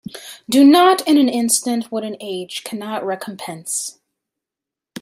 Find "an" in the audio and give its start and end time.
1.19-1.29, 2.03-2.15